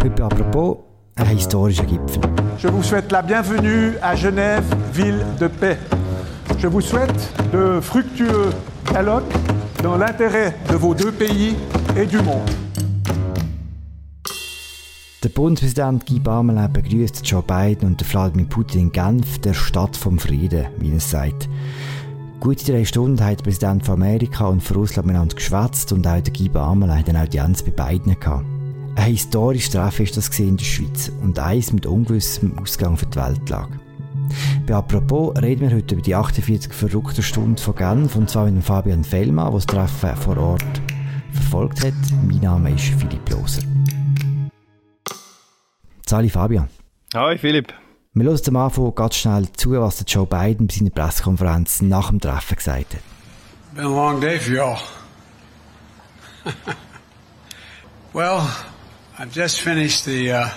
Heute 0.00 0.22
apropos 0.22 0.84
ein 1.16 1.36
historischer 1.36 1.84
Gipfel. 1.84 2.22
Je 2.56 2.68
vous 2.68 2.84
souhaite 2.84 3.10
la 3.10 3.20
bienvenue 3.20 3.94
à 4.00 4.14
Genève, 4.14 4.64
ville 4.92 5.26
de 5.40 5.48
paix. 5.48 5.76
Je 6.56 6.68
vous 6.68 6.80
souhaite 6.80 7.32
de 7.52 7.80
fructueux 7.80 8.50
dialogues 8.88 9.24
dans 9.82 9.96
l'intérêt 9.96 10.54
de 10.70 10.76
vos 10.76 10.94
deux 10.94 11.10
pays 11.10 11.56
et 11.96 12.06
du 12.06 12.18
monde. 12.18 12.48
Der 15.24 15.30
Bundespräsident 15.30 16.06
Guy 16.06 16.20
Parmelin 16.20 16.68
begrüßt 16.68 17.26
Joe 17.26 17.42
Biden 17.42 17.88
und 17.88 18.14
Wladimir 18.14 18.46
Putin 18.46 18.78
in 18.82 18.92
Genf, 18.92 19.40
der 19.40 19.52
Stadt 19.52 19.96
vom 19.96 20.20
Frieden, 20.20 20.66
wie 20.78 20.94
es 20.94 21.10
sagt. 21.10 21.48
Gute 22.38 22.70
drei 22.70 22.84
Stunden 22.84 23.20
hat 23.24 23.40
der 23.40 23.44
Präsident 23.44 23.84
von 23.84 23.94
Amerika 23.94 24.46
und 24.46 24.62
von 24.62 24.76
Russland 24.76 25.08
miteinander 25.08 25.34
geschwätzt 25.34 25.92
und 25.92 26.06
auch 26.06 26.20
der 26.20 26.32
Guy 26.32 26.48
Parmelin 26.48 26.96
hat 26.96 27.08
eine 27.08 27.22
Audienz 27.22 27.64
bei 27.64 27.72
beiden 27.72 28.18
gehabt. 28.18 28.57
Ein 28.98 29.12
historisches 29.12 29.70
Treffen 29.70 30.02
ist 30.02 30.16
das 30.16 30.36
in 30.40 30.56
der 30.56 30.64
Schweiz 30.64 31.12
und 31.22 31.38
eins 31.38 31.72
mit 31.72 31.86
ungewissem 31.86 32.58
Ausgang 32.58 32.96
für 32.96 33.06
die 33.06 33.16
Weltlage. 33.16 33.78
Bei 34.66 34.74
Apropos 34.74 35.40
reden 35.40 35.70
wir 35.70 35.76
heute 35.76 35.94
über 35.94 36.02
die 36.02 36.16
48 36.16 36.72
verrückten 36.72 37.22
Stunden 37.22 37.58
von 37.58 37.76
Genf 37.76 38.16
und 38.16 38.28
zwar 38.28 38.46
mit 38.46 38.56
dem 38.56 38.62
Fabian 38.62 39.04
Fellmann, 39.04 39.52
der 39.52 39.54
das 39.54 39.66
Treffen 39.66 40.16
vor 40.16 40.36
Ort 40.36 40.82
verfolgt 41.30 41.84
hat. 41.84 41.94
Mein 42.26 42.40
Name 42.40 42.74
ist 42.74 42.86
Philipp 42.86 43.30
Loser. 43.30 43.62
Sali 46.04 46.28
Fabian. 46.28 46.68
Hi 47.14 47.38
Philipp. 47.38 47.72
Wir 48.14 48.24
hören 48.24 48.40
am 48.48 48.56
Anfang 48.56 48.94
ganz 48.96 49.14
schnell 49.14 49.46
zu, 49.52 49.70
was 49.80 50.04
Joe 50.08 50.26
Biden 50.26 50.66
bei 50.66 50.74
seiner 50.74 50.90
Pressekonferenz 50.90 51.82
nach 51.82 52.08
dem 52.08 52.20
Treffen 52.20 52.56
gesagt 52.56 52.94
hat. 52.94 53.02
Been 53.76 53.84
a 53.84 53.88
long 53.88 54.20
day 54.20 54.40
for 54.40 54.52
y'all. 54.52 54.78
well, 58.12 58.42
I've 59.20 59.32
just 59.32 59.60
finished 59.62 60.04
the 60.04 60.30
uh, 60.30 60.50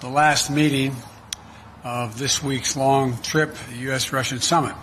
the 0.00 0.10
last 0.10 0.50
meeting 0.50 0.94
of 1.82 2.18
this 2.18 2.42
week's 2.42 2.76
long 2.76 3.16
trip, 3.22 3.54
the 3.70 3.76
U.S.-Russian 3.76 4.42
summit, 4.42 4.74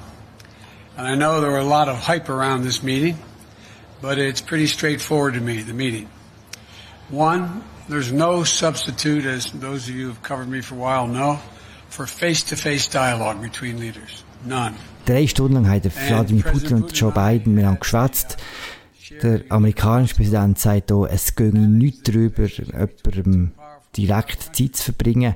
and 0.97 1.05
I 1.05 1.13
know 1.13 1.39
there 1.39 1.51
were 1.51 1.59
a 1.59 1.63
lot 1.63 1.87
of 1.87 1.97
hype 1.97 2.29
around 2.29 2.63
this 2.63 2.81
meeting, 2.81 3.19
but 4.01 4.17
it's 4.17 4.41
pretty 4.41 4.65
straightforward 4.65 5.35
to 5.35 5.39
me. 5.39 5.61
The 5.61 5.75
meeting. 5.75 6.09
One, 7.09 7.63
there's 7.87 8.11
no 8.11 8.43
substitute, 8.43 9.25
as 9.25 9.51
those 9.51 9.87
of 9.87 9.93
you 9.93 10.07
who've 10.07 10.23
covered 10.23 10.49
me 10.49 10.61
for 10.61 10.73
a 10.73 10.79
while 10.79 11.05
know, 11.05 11.39
for 11.89 12.07
face-to-face 12.07 12.87
dialogue 12.87 13.39
between 13.39 13.79
leaders. 13.79 14.23
None. 14.43 14.73
Drei 15.05 15.27
Stunden 15.27 15.53
lang 15.53 15.67
haben 15.67 15.91
Vladimir 15.91 16.43
Putin 16.43 16.77
und 16.77 16.99
Joe 16.99 17.11
Biden 17.11 17.53
miteinander 17.53 17.79
geschwätzt. 17.79 18.37
Der 19.21 19.43
amerikanische 19.49 20.15
Präsident 20.15 20.57
sagt 20.59 20.89
hier, 20.89 21.07
es 21.11 21.35
gehe 21.35 21.51
nicht 21.51 22.07
darüber, 22.07 22.45
jemandem 22.45 23.51
direkt 23.95 24.55
Zeit 24.55 24.75
zu 24.75 24.83
verbringen. 24.85 25.35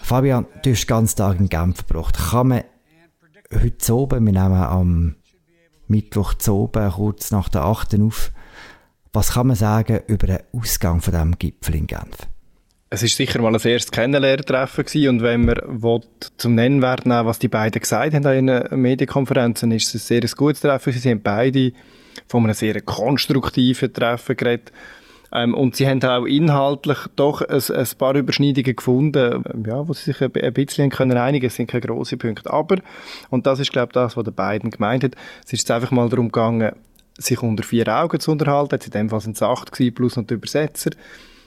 Fabian, 0.00 0.46
du 0.62 0.70
hast 0.70 0.84
den 0.84 0.86
ganzen 0.88 1.16
Tag 1.16 1.40
in 1.40 1.48
Genf 1.48 1.84
verbracht. 1.84 2.16
Kann 2.30 2.48
man 2.48 2.64
heute 3.52 3.94
oben, 3.94 4.26
wir 4.26 4.32
nehmen 4.32 4.54
am 4.54 5.14
Mittwoch 5.88 6.34
zu 6.34 6.54
oben, 6.54 6.90
kurz 6.90 7.30
nach 7.30 7.48
der 7.48 7.64
8. 7.64 8.00
auf, 8.00 8.32
was 9.12 9.32
kann 9.32 9.48
man 9.48 9.56
sagen 9.56 10.00
über 10.06 10.26
den 10.26 10.38
Ausgang 10.52 11.00
von 11.00 11.12
diesem 11.12 11.38
Gipfel 11.38 11.74
in 11.74 11.86
Genf? 11.86 12.16
Es 12.90 13.02
ist 13.02 13.16
sicher 13.16 13.40
mal 13.40 13.54
ein 13.54 13.60
erstes 13.60 13.90
Kennenlerntreffen 13.90 14.84
gewesen 14.84 15.08
und 15.08 15.22
wenn 15.22 15.46
man 15.46 15.56
will, 15.66 16.00
zum 16.36 16.54
Nennwert 16.54 17.06
nehmen, 17.06 17.26
was 17.26 17.38
die 17.38 17.48
beiden 17.48 17.80
gesagt 17.80 18.14
haben 18.14 18.26
in 18.26 18.48
ihren 18.48 18.80
Medienkonferenzen, 18.80 19.70
ist 19.72 19.94
es 19.94 20.10
ein 20.10 20.20
sehr 20.20 20.36
gutes 20.36 20.60
Treffen. 20.60 20.92
Sie 20.92 21.10
haben 21.10 21.22
beide 21.22 21.72
von 22.26 22.44
einem 22.44 22.54
sehr 22.54 22.80
konstruktiven 22.80 23.92
Treffen 23.92 24.36
geredet. 24.36 24.72
Ähm, 25.32 25.54
und 25.54 25.76
sie 25.76 25.88
haben 25.88 26.02
auch 26.04 26.26
inhaltlich 26.26 26.98
doch 27.16 27.40
ein, 27.40 27.62
ein 27.74 27.88
paar 27.98 28.14
Überschneidungen 28.14 28.76
gefunden, 28.76 29.42
ja, 29.66 29.88
wo 29.88 29.92
sie 29.94 30.12
sich 30.12 30.20
ein, 30.20 30.30
ein 30.34 30.52
bisschen 30.52 30.90
können 30.90 31.16
einigen 31.16 31.46
Es 31.46 31.56
sind 31.56 31.68
keine 31.68 31.80
grossen 31.80 32.18
Punkte. 32.18 32.52
Aber, 32.52 32.76
und 33.30 33.46
das 33.46 33.60
ist, 33.60 33.72
glaube 33.72 33.88
ich, 33.90 33.94
das, 33.94 34.16
was 34.16 34.24
der 34.24 34.32
beiden 34.32 34.70
gemeint 34.70 35.04
hat, 35.04 35.14
es 35.44 35.52
ist 35.52 35.60
jetzt 35.60 35.70
einfach 35.70 35.90
mal 35.90 36.08
darum 36.08 36.26
gegangen, 36.26 36.72
sich 37.18 37.42
unter 37.42 37.62
vier 37.62 37.88
Augen 37.88 38.20
zu 38.20 38.30
unterhalten. 38.30 38.74
Jetzt 38.74 38.86
in 38.86 38.92
dem 38.92 39.10
Fall 39.10 39.20
sind 39.20 39.36
es 39.36 39.42
acht 39.42 39.72
gewesen, 39.72 39.94
plus 39.94 40.16
noch 40.16 40.26
die 40.26 40.34
Übersetzer 40.34 40.90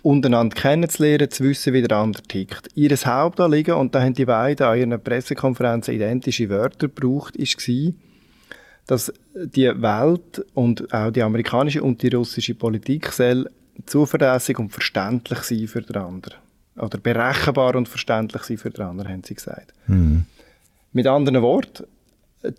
untereinander 0.01 0.55
kennenzulernen, 0.55 1.31
zu 1.31 1.43
wissen, 1.43 1.73
wie 1.73 1.81
der 1.81 1.97
andere 1.97 2.21
tickt. 2.23 2.69
Ihr 2.75 2.95
Hauptanliegen, 2.95 3.73
und 3.73 3.95
da 3.95 4.01
haben 4.03 4.13
die 4.13 4.25
beiden 4.25 4.65
an 4.65 4.77
ihren 4.77 5.03
Pressekonferenzen 5.03 5.95
identische 5.95 6.49
Wörter 6.49 6.87
gebraucht, 6.87 7.37
war, 7.39 7.93
dass 8.87 9.11
die 9.33 9.69
Welt 9.81 10.45
und 10.53 10.93
auch 10.93 11.11
die 11.11 11.23
amerikanische 11.23 11.81
und 11.81 12.01
die 12.01 12.09
russische 12.09 12.55
Politik 12.55 13.11
soll 13.11 13.49
zuverlässig 13.85 14.59
und 14.59 14.69
verständlich 14.69 15.39
sein 15.39 15.67
für 15.67 15.81
den 15.81 15.97
anderen. 15.97 16.39
Oder 16.77 16.97
berechenbar 16.97 17.75
und 17.75 17.89
verständlich 17.89 18.43
sein 18.43 18.57
für 18.57 18.69
den 18.69 18.85
anderen, 18.85 19.11
haben 19.11 19.23
sie 19.23 19.35
gesagt. 19.35 19.73
Mhm. 19.87 20.25
Mit 20.93 21.07
anderen 21.07 21.41
Worten, 21.41 21.85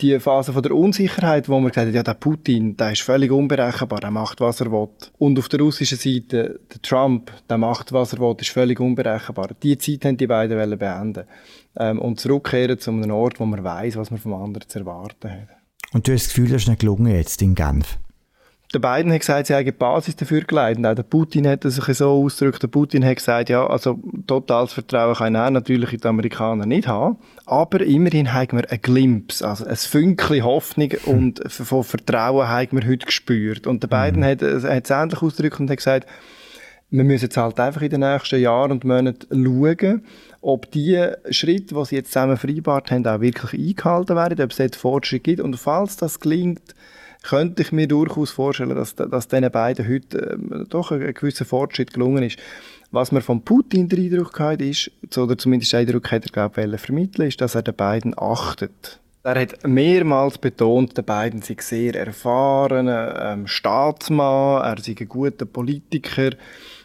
die 0.01 0.19
Phase 0.19 0.53
von 0.53 0.63
der 0.63 0.75
Unsicherheit, 0.75 1.49
wo 1.49 1.59
man 1.61 1.71
gesagt 1.71 1.89
hat, 1.89 1.95
ja, 1.95 2.03
der 2.03 2.15
Putin, 2.15 2.77
der 2.77 2.93
ist 2.93 3.03
völlig 3.03 3.31
unberechenbar, 3.31 4.03
er 4.03 4.11
macht, 4.11 4.41
was 4.41 4.61
er 4.61 4.71
will. 4.73 4.89
Und 5.19 5.39
auf 5.39 5.49
der 5.49 5.61
russischen 5.61 5.99
Seite, 5.99 6.61
der 6.73 6.83
Trump, 6.83 7.31
der 7.49 7.59
macht, 7.59 7.93
was 7.93 8.13
er 8.13 8.19
will, 8.19 8.35
ist 8.41 8.51
völlig 8.51 8.81
unberechenbar. 8.81 9.51
Die 9.63 9.79
Zeit 9.79 10.05
haben 10.05 10.17
die 10.17 10.27
beiden 10.27 10.79
beenden 10.79 11.25
ähm, 11.77 12.01
und 12.01 12.19
zurückkehren 12.19 12.79
zu 12.79 12.91
einem 12.91 13.11
Ort, 13.13 13.39
wo 13.39 13.47
man 13.47 13.63
weiß, 13.63 13.97
was 13.97 14.11
man 14.11 14.19
vom 14.19 14.35
anderen 14.35 14.69
zu 14.69 14.81
erwarten 14.81 15.31
hat. 15.31 15.56
Und 15.97 16.07
du 16.07 16.13
hast 16.13 16.27
das 16.27 16.35
Gefühl, 16.35 16.51
das 16.51 16.65
ist 16.65 16.69
nicht 16.69 16.81
gelungen 16.81 17.07
jetzt 17.07 17.41
in 17.41 17.55
Genf? 17.55 17.97
Der 18.75 18.81
Biden 18.81 19.11
hat 19.11 19.21
gesagt, 19.21 19.47
sie 19.47 19.55
haben 19.55 19.65
die 19.65 19.73
Basis 19.73 20.15
dafür 20.15 20.43
geleitet. 20.43 20.85
Auch 20.85 20.95
der 20.95 21.05
Putin 21.05 21.49
hat 21.49 21.63
sich 21.63 21.97
so 21.97 22.23
ausgedrückt. 22.23 22.63
Der 22.63 22.69
Putin 22.69 23.03
hat 23.03 23.17
gesagt, 23.17 23.49
ja, 23.49 23.67
also 23.67 23.99
totales 24.27 24.75
Vertrauen 24.75 25.15
kann 25.15 25.35
er 25.35 25.51
natürlich 25.51 25.95
in 25.95 26.01
die 26.01 26.07
Amerikaner 26.07 26.67
nicht 26.67 26.87
haben. 26.87 27.17
Aber 27.47 27.81
immerhin 27.81 28.35
haben 28.35 28.59
wir 28.59 28.71
einen 28.71 28.83
Glimpse, 28.83 29.49
also 29.49 29.65
ein 29.65 29.75
Fünkchen 29.75 30.45
Hoffnung 30.45 30.91
und 31.07 31.41
von 31.51 31.83
Vertrauen 31.83 32.47
haben 32.47 32.79
wir 32.79 32.87
heute 32.87 33.07
gespürt. 33.07 33.67
Und 33.67 33.83
der 33.83 33.89
Biden 33.89 34.21
mhm. 34.21 34.27
hat, 34.27 34.43
hat 34.43 34.85
es 34.85 34.91
ähnlich 34.91 35.23
ausgedrückt 35.23 35.61
und 35.61 35.71
hat 35.71 35.79
gesagt, 35.79 36.07
wir 36.91 37.05
müssen 37.05 37.25
jetzt 37.25 37.37
halt 37.37 37.59
einfach 37.59 37.83
in 37.83 37.91
den 37.91 38.01
nächsten 38.01 38.41
Jahren 38.41 38.71
und 38.71 38.85
Monaten 38.85 39.45
schauen, 39.45 40.05
ob 40.41 40.71
die 40.71 41.05
Schritte, 41.31 41.75
die 41.75 41.85
sie 41.85 41.97
jetzt 41.97 42.13
zusammen 42.13 42.37
vereinbart 42.37 42.91
haben, 42.91 43.07
auch 43.07 43.21
wirklich 43.21 43.61
eingehalten 43.61 44.15
werden, 44.15 44.45
ob 44.45 44.51
es 44.53 44.57
dort 44.57 44.77
Fortschritt 44.77 45.25
gibt. 45.25 45.41
Und 45.41 45.57
falls 45.57 45.97
das 45.97 46.21
gelingt, 46.21 46.75
könnte 47.23 47.63
ich 47.63 47.73
mir 47.73 47.89
durchaus 47.89 48.31
vorstellen, 48.31 48.77
dass, 48.77 48.95
dass 48.95 49.27
diesen 49.27 49.51
beiden 49.51 49.89
heute 49.89 50.39
äh, 50.39 50.65
doch 50.69 50.93
ein, 50.93 51.03
ein 51.03 51.15
gewisser 51.15 51.45
Fortschritt 51.45 51.93
gelungen 51.93 52.23
ist. 52.23 52.39
Was 52.93 53.11
man 53.11 53.21
von 53.21 53.43
Putin 53.43 53.89
den 53.89 54.05
Eindruck 54.05 54.39
hat, 54.39 54.63
ist, 54.63 54.93
oder 55.17 55.37
zumindest 55.37 55.73
den 55.73 55.81
Eindruck 55.81 56.13
hat 56.13 56.25
er, 56.25 56.33
glaube 56.33 56.75
ich, 56.77 56.81
vermitteln, 56.81 57.27
ist, 57.27 57.41
dass 57.41 57.57
er 57.57 57.63
den 57.63 57.75
beiden 57.75 58.15
achtet. 58.17 59.01
Er 59.27 59.41
hat 59.41 59.67
mehrmals 59.67 60.39
betont, 60.39 60.97
der 60.97 61.03
beiden 61.03 61.43
sei 61.43 61.57
sehr 61.59 61.97
erfahrener 61.97 63.33
ähm, 63.33 63.49
Staatsmann, 63.49 64.63
er 64.63 64.81
sei 64.81 64.95
ein 65.01 65.09
guter 65.09 65.47
Politiker. 65.47 66.31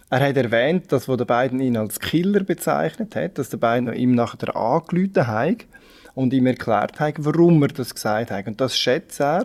Er 0.09 0.28
hat 0.28 0.38
erwähnt, 0.38 0.91
dass 0.91 1.07
wo 1.07 1.16
der 1.16 1.25
beiden 1.25 1.59
ihn 1.59 1.78
als 1.78 2.00
Killer 2.00 2.44
bezeichnet 2.44 3.16
hat, 3.16 3.38
dass 3.38 3.50
der 3.50 3.57
beiden 3.57 3.94
ihm 3.94 4.16
nachher 4.16 4.56
angelüht 4.56 5.16
hat 5.19 5.68
und 6.16 6.34
ihm 6.34 6.47
erklärt 6.47 7.00
hat, 7.00 7.13
warum 7.19 7.62
er 7.62 7.68
das 7.68 7.94
gesagt 7.94 8.31
hat. 8.31 8.47
Und 8.47 8.59
das 8.59 8.75
schätzt 8.75 9.22
er. 9.22 9.44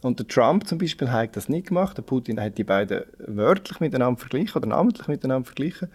Und 0.00 0.18
der 0.18 0.26
Trump 0.26 0.66
zum 0.66 0.78
Beispiel 0.78 1.12
hat 1.12 1.36
das 1.36 1.50
nicht 1.50 1.66
gemacht. 1.66 1.98
Der 1.98 2.02
Putin 2.02 2.40
hat 2.40 2.56
die 2.56 2.64
beiden 2.64 3.02
wörtlich 3.26 3.78
miteinander 3.80 4.18
verglichen 4.18 4.56
oder 4.56 4.68
namentlich 4.68 5.06
miteinander 5.06 5.44
verglichen. 5.44 5.88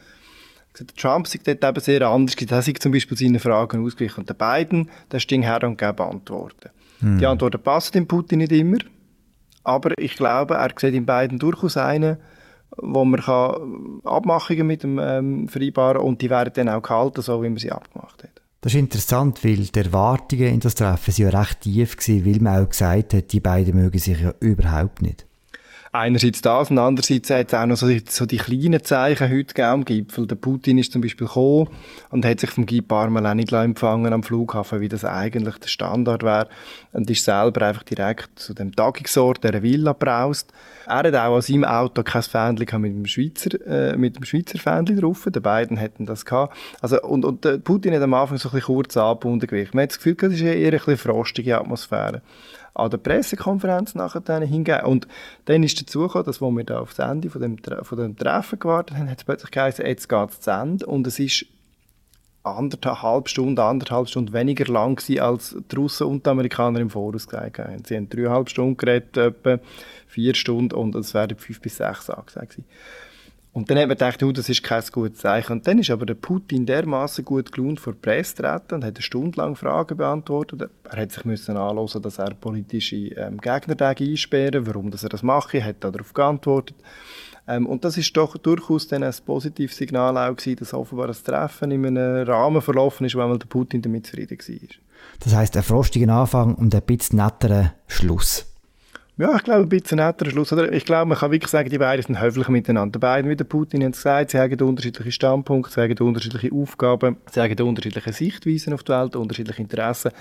Der 0.79 0.87
Trump 0.87 1.27
sieht 1.27 1.47
dort 1.47 1.63
eben 1.63 1.79
sehr 1.79 2.01
anders. 2.07 2.35
Er 2.35 2.57
hat 2.57 2.81
zum 2.81 2.91
Beispiel 2.91 3.17
seine 3.17 3.39
Fragen 3.39 3.85
ausgeglichen. 3.85 4.21
Und 4.21 4.29
der 4.29 4.33
Biden, 4.33 4.89
der 5.11 5.19
sting 5.19 5.43
her 5.43 5.63
und 5.63 5.77
gab 5.77 6.01
Antworten. 6.01 6.69
Hm. 6.99 7.19
Die 7.19 7.25
Antworten 7.25 7.61
passen 7.61 7.93
dem 7.93 8.07
Putin 8.07 8.39
nicht 8.39 8.51
immer. 8.51 8.79
Aber 9.63 9.91
ich 9.97 10.15
glaube, 10.15 10.55
er 10.55 10.71
sieht 10.77 10.93
in 10.93 11.05
beiden 11.05 11.39
durchaus 11.39 11.77
einen, 11.77 12.17
wo 12.77 13.05
man 13.05 13.21
kann 13.21 14.01
Abmachungen 14.03 14.67
mit 14.67 14.83
dem 14.83 14.99
ähm, 14.99 15.47
vereinbaren 15.47 16.01
und 16.01 16.21
die 16.21 16.29
werden 16.29 16.51
dann 16.55 16.69
auch 16.69 16.81
gehalten, 16.81 17.21
so 17.21 17.41
wie 17.43 17.49
man 17.49 17.57
sie 17.57 17.71
abgemacht 17.71 18.23
hat. 18.23 18.41
Das 18.61 18.73
ist 18.73 18.79
interessant, 18.79 19.43
weil 19.43 19.57
die 19.57 19.79
Erwartungen 19.79 20.53
in 20.53 20.59
das 20.59 20.75
Treffen 20.75 21.13
waren 21.13 21.31
ja 21.31 21.39
recht 21.39 21.61
tief, 21.61 21.97
gewesen, 21.97 22.25
weil 22.25 22.41
man 22.41 22.63
auch 22.63 22.69
gesagt 22.69 23.13
hat, 23.13 23.31
die 23.31 23.39
beiden 23.39 23.75
mögen 23.75 23.99
sich 23.99 24.19
ja 24.19 24.33
überhaupt 24.39 25.01
nicht 25.01 25.25
einerseits 25.93 26.41
das 26.41 26.71
und 26.71 26.79
andererseits 26.79 27.29
hat 27.29 27.47
es 27.47 27.53
auch 27.53 27.65
noch 27.67 27.77
so 27.77 27.87
die, 27.87 28.03
so 28.09 28.25
die 28.25 28.37
kleinen 28.37 28.83
Zeichen 28.83 29.29
heute 29.29 29.45
gegeben 29.45 29.67
am 29.67 29.85
Gipfel. 29.85 30.25
Der 30.25 30.35
Putin 30.35 30.79
ist 30.79 30.91
zum 30.91 31.01
Beispiel 31.01 31.27
gekommen 31.27 31.69
und 32.09 32.25
hat 32.25 32.39
sich 32.39 32.49
vom 32.49 32.65
Guy 32.65 32.81
Parmelin 32.81 33.37
nicht 33.37 33.53
empfangen 33.53 34.11
am 34.11 34.23
Flughafen, 34.23 34.81
wie 34.81 34.89
das 34.89 35.05
eigentlich 35.05 35.57
der 35.59 35.67
Standard 35.67 36.23
wäre 36.23 36.49
und 36.93 37.09
ist 37.09 37.23
selber 37.23 37.67
einfach 37.67 37.83
direkt 37.83 38.39
zu 38.39 38.55
dem 38.55 38.75
Tagungsort, 38.75 39.43
der 39.43 39.61
Villa 39.61 39.93
braust. 39.93 40.51
Er 40.87 40.97
hat 40.97 41.15
auch 41.15 41.35
an 41.35 41.41
seinem 41.41 41.63
Auto 41.63 42.01
kein 42.01 42.23
Fähnchen 42.23 42.81
mit 42.81 42.93
dem 42.93 43.05
Schweizer, 43.05 43.65
äh, 43.65 43.95
mit 43.95 44.17
dem 44.17 44.25
Schweizer 44.25 44.57
Fähnchen 44.57 44.99
drauf. 44.99 45.27
Die 45.33 45.39
beiden 45.39 45.77
hätten 45.77 46.07
das 46.07 46.25
gehabt. 46.25 46.57
Also, 46.81 47.01
und, 47.03 47.23
und 47.23 47.45
der 47.45 47.59
Putin 47.59 47.93
hat 47.93 48.01
am 48.01 48.13
Anfang 48.15 48.37
so 48.37 48.49
ein 48.49 48.53
bisschen 48.53 48.73
kurz 48.73 48.97
angebunden 48.97 49.47
gewesen. 49.47 49.69
Man 49.73 49.83
hat 49.83 49.91
das 49.91 49.97
Gefühl, 49.99 50.15
das 50.15 50.33
ist 50.33 50.41
eher 50.41 50.81
eine 50.85 50.97
frostige 50.97 51.57
Atmosphäre. 51.57 52.21
An 52.73 52.89
der 52.89 52.97
Pressekonferenz 52.97 53.95
nachher 53.95 54.39
hingegeben. 54.39 54.85
Und 54.85 55.07
dann 55.45 55.63
ist 55.63 55.79
dazu 55.79 56.01
gekommen, 56.01 56.25
dass, 56.25 56.41
wo 56.41 56.51
wir 56.51 56.63
da 56.63 56.79
aufs 56.79 56.99
Ende 56.99 57.29
von 57.29 57.41
dem, 57.41 57.57
von 57.57 57.97
dem 57.97 58.17
Treffen 58.17 58.59
gewartet 58.59 58.97
haben, 58.97 59.09
hat 59.09 59.19
es 59.19 59.23
plötzlich 59.23 59.51
geheißen, 59.51 59.85
jetzt 59.85 60.09
geht 60.09 60.29
es 60.29 60.41
zu 60.41 60.51
Ende. 60.51 60.85
Und 60.85 61.05
es 61.05 61.19
ist 61.19 61.45
anderthalb 62.43 63.29
Stunden, 63.29 63.59
anderthalb 63.59 64.09
Stunden 64.09 64.33
weniger 64.33 64.65
lang 64.65 64.97
gewesen, 64.97 65.21
als 65.21 65.55
die 65.71 65.75
Russen 65.75 66.07
und 66.07 66.25
die 66.25 66.29
Amerikaner 66.29 66.79
im 66.79 66.89
Voraus 66.89 67.27
gesagt 67.27 67.59
haben. 67.59 67.83
Sie 67.85 67.95
haben 67.95 68.09
dreieinhalb 68.09 68.49
Stunden 68.49 68.77
geredet, 68.77 69.15
etwa 69.17 69.59
vier 70.07 70.35
Stunden, 70.35 70.75
und 70.75 70.93
es 70.95 71.13
werden 71.13 71.37
fünf 71.37 71.61
bis 71.61 71.77
sechs 71.77 72.09
angesagt 72.09 72.59
Und 73.53 73.69
dann 73.69 73.77
hat 73.77 73.87
man 73.87 73.97
gedacht, 73.97 74.23
oh, 74.23 74.31
das 74.31 74.49
ist 74.49 74.63
kein 74.63 74.83
gutes 74.91 75.19
Zeichen. 75.19 75.53
Und 75.53 75.67
dann 75.67 75.77
ist 75.77 75.91
aber 75.91 76.07
der 76.07 76.15
Putin 76.15 76.65
dermaßen 76.65 77.23
gut 77.23 77.51
gelaunt 77.51 77.79
vor 77.79 77.93
die 77.93 77.99
Presse 77.99 78.37
treten 78.37 78.75
und 78.75 78.83
hat 78.83 78.95
eine 78.95 79.01
Stunde 79.03 79.37
lang 79.37 79.55
Fragen 79.55 79.95
beantwortet. 79.95 80.71
Er 80.89 81.01
hat 81.01 81.11
sich 81.11 81.23
müssen 81.23 81.55
anhören, 81.55 82.01
dass 82.01 82.17
er 82.17 82.33
politische 82.33 82.95
ähm, 82.95 83.39
Gegner 83.39 83.79
einsperren 83.79 84.65
warum 84.65 84.89
dass 84.89 85.03
er 85.03 85.09
das 85.09 85.21
mache, 85.21 85.59
er 85.59 85.65
hat 85.65 85.83
darauf 85.83 86.13
geantwortet. 86.13 86.77
Ähm, 87.47 87.67
und 87.67 87.85
das 87.85 87.95
ist 87.97 88.17
doch 88.17 88.37
durchaus 88.37 88.87
dann 88.87 89.03
ein 89.03 89.13
positives 89.23 89.77
Signal 89.77 90.17
auch 90.17 90.35
gewesen, 90.35 90.57
dass 90.57 90.73
offenbar 90.73 91.07
das 91.07 91.21
Treffen 91.21 91.69
in 91.69 91.85
einem 91.85 92.27
Rahmen 92.27 92.61
verlaufen 92.61 93.05
ist, 93.05 93.15
weil 93.15 93.37
der 93.37 93.45
Putin 93.45 93.83
damit 93.83 94.07
zufrieden 94.07 94.39
war. 94.39 94.67
Das 95.19 95.35
heißt, 95.35 95.55
ein 95.57 95.63
frostiger 95.63 96.11
Anfang 96.11 96.55
und 96.55 96.73
ein 96.73 96.81
bisschen 96.81 97.17
netteren 97.17 97.71
Schluss. 97.85 98.52
Ja, 99.15 99.35
ich 99.35 99.43
glaube, 99.43 99.61
ein 99.61 99.69
bisschen 99.69 99.97
netterer 99.97 100.31
Schluss. 100.31 100.51
Oder 100.51 100.71
ich 100.71 100.85
glaube, 100.85 101.07
man 101.09 101.17
kann 101.19 101.31
wirklich 101.31 101.51
sagen, 101.51 101.69
die 101.69 101.77
beiden 101.77 102.03
sind 102.03 102.19
höflich 102.19 102.47
miteinander. 102.47 102.97
Beide, 102.99 103.29
wie 103.29 103.35
der 103.35 103.43
Putin 103.43 103.83
hat 103.83 103.93
gesagt, 103.93 104.31
sie 104.31 104.39
haben 104.39 104.59
unterschiedliche 104.59 105.11
Standpunkte, 105.11 105.71
sie 105.71 105.81
haben 105.81 106.07
unterschiedliche 106.07 106.51
Aufgaben, 106.51 107.17
sie 107.31 107.39
haben 107.39 107.67
unterschiedliche 107.67 108.11
Sichtweisen 108.11 108.73
auf 108.73 108.81
die 108.81 108.91
Welt, 108.91 109.15
unterschiedliche 109.15 109.61
Interessen. 109.61 110.11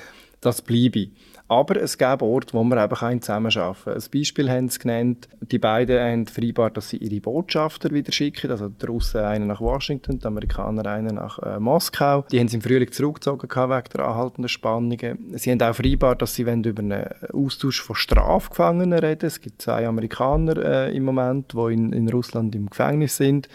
Das 0.43 0.61
bleibe. 0.61 1.07
Aber 1.47 1.77
es 1.77 1.97
gäbe 1.99 2.25
Orte, 2.25 2.53
wo 2.55 2.65
man 2.65 2.79
eben 2.79 3.21
zusammenarbeiten 3.21 3.85
kann. 3.85 3.95
Ein 3.95 4.03
Beispiel 4.13 4.51
haben 4.51 4.69
sie 4.69 4.79
genannt. 4.81 5.29
Die 5.41 5.59
beiden 5.59 6.01
haben 6.01 6.27
vereinbart, 6.27 6.77
dass 6.77 6.89
sie 6.89 6.97
ihre 6.97 7.21
Botschafter 7.21 7.91
wieder 7.93 8.11
schicken. 8.11 8.51
Also 8.51 8.69
die 8.69 8.87
Russen 8.87 9.21
einen 9.21 9.47
nach 9.47 9.61
Washington, 9.61 10.19
die 10.19 10.27
Amerikaner 10.27 10.85
einen 10.87 11.15
nach 11.15 11.39
äh, 11.39 11.61
Moskau. 11.61 12.25
Die 12.33 12.41
haben 12.41 12.49
sie 12.49 12.57
im 12.57 12.63
Frühling 12.63 12.91
zurückgezogen 12.91 13.49
wegen 13.49 13.89
der 13.95 14.05
anhaltenden 14.05 14.49
Spannungen. 14.49 15.39
Sie 15.39 15.53
haben 15.53 15.63
auch 15.63 15.75
vereinbart, 15.75 16.23
dass 16.23 16.35
sie 16.35 16.43
über 16.43 16.53
einen 16.53 17.05
Austausch 17.33 17.81
von 17.81 17.95
Strafgefangenen 17.95 18.99
reden 18.99 19.27
Es 19.27 19.41
gibt 19.41 19.63
zwei 19.63 19.87
Amerikaner 19.87 20.57
äh, 20.57 20.97
im 20.97 21.05
Moment, 21.05 21.53
die 21.53 21.73
in, 21.73 21.93
in 21.93 22.09
Russland 22.09 22.53
im 22.57 22.69
Gefängnis 22.69 23.17
sind. 23.17 23.49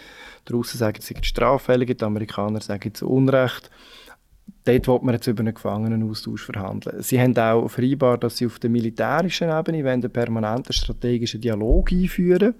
Die 0.48 0.52
Russen 0.54 0.78
sagen, 0.78 1.02
sie 1.02 1.12
sind 1.12 1.26
straffällig, 1.26 1.98
die 1.98 2.04
Amerikaner 2.04 2.62
sagen 2.62 2.94
zu 2.94 3.10
Unrecht 3.10 3.70
dort 4.64 4.88
will 4.88 5.00
man 5.02 5.14
jetzt 5.14 5.26
über 5.26 5.40
einen 5.40 5.54
Gefangenenaustausch 5.54 6.44
verhandeln. 6.44 7.02
Sie 7.02 7.20
haben 7.20 7.36
auch 7.36 7.68
vereinbart, 7.68 8.24
dass 8.24 8.36
sie 8.36 8.46
auf 8.46 8.58
der 8.58 8.70
militärischen 8.70 9.50
Ebene 9.50 9.88
einen 9.88 10.10
permanenten 10.10 10.72
strategischen 10.72 11.40
Dialog 11.40 11.92
einführen 11.92 12.54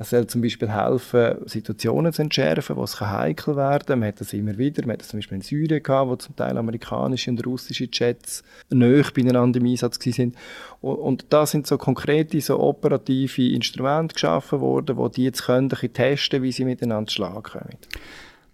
das 0.00 0.08
soll 0.08 0.26
zum 0.28 0.40
Beispiel 0.40 0.70
helfen, 0.70 1.46
Situationen 1.46 2.10
zu 2.14 2.22
entschärfen, 2.22 2.74
wo 2.76 2.84
es 2.84 2.98
heikel 2.98 3.54
werden 3.54 3.84
kann. 3.84 3.98
Man 3.98 4.08
hat 4.08 4.18
das 4.18 4.32
immer 4.32 4.56
wieder. 4.56 4.80
Man 4.86 4.94
hat 4.94 5.02
das 5.02 5.08
zum 5.08 5.18
Beispiel 5.18 5.36
in 5.36 5.42
Syrien 5.42 5.82
gehabt, 5.82 6.08
wo 6.08 6.16
zum 6.16 6.34
Teil 6.34 6.56
amerikanische 6.56 7.30
und 7.30 7.44
russische 7.44 7.86
Jets 7.92 8.42
näher 8.70 9.04
beieinander 9.14 9.60
im 9.60 9.66
Einsatz 9.66 9.98
waren. 9.98 10.34
Und 10.80 11.26
da 11.28 11.44
sind 11.44 11.66
so 11.66 11.76
konkrete, 11.76 12.40
so 12.40 12.60
operative 12.60 13.52
Instrumente 13.52 14.14
geschaffen 14.14 14.60
worden, 14.60 14.96
die 14.96 15.10
die 15.16 15.24
jetzt 15.24 15.44
können, 15.44 15.68
testen 15.68 16.42
wie 16.42 16.52
sie 16.52 16.64
miteinander 16.64 17.10
schlagen 17.10 17.42
können. 17.42 17.76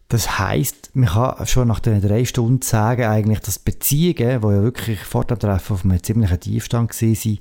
Das 0.08 0.38
heißt, 0.38 0.90
man 0.94 1.08
kann 1.08 1.46
schon 1.46 1.68
nach 1.68 1.80
den 1.80 2.00
drei 2.00 2.24
Stunden 2.24 2.62
sagen, 2.62 3.04
eigentlich, 3.04 3.40
dass 3.40 3.58
Beziehungen, 3.58 4.14
die 4.16 4.22
ja 4.22 4.42
wirklich 4.42 5.00
vor 5.00 5.24
dem 5.24 5.38
Treffen 5.38 5.72
auf 5.72 5.84
einem 5.84 6.02
ziemlichen 6.02 6.38
Tiefstand 6.38 6.90
waren, 6.90 7.38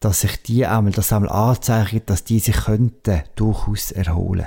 dass 0.00 0.20
sich 0.20 0.42
die 0.42 0.66
einmal, 0.66 0.92
das 0.92 1.12
einmal 1.12 1.30
anzeichnet, 1.30 2.10
dass 2.10 2.24
die 2.24 2.38
sich 2.38 2.56
könnten 2.56 3.22
durchaus 3.34 3.92
erholen 3.92 4.46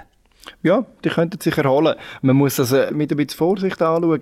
ja, 0.64 0.86
die 1.04 1.10
könnten 1.10 1.40
sich 1.40 1.58
erholen. 1.58 1.96
Man 2.22 2.36
muss 2.36 2.58
das 2.58 2.72
mit 2.92 3.12
ein 3.12 3.18
bisschen 3.18 3.38
Vorsicht 3.38 3.82
anschauen. 3.82 4.20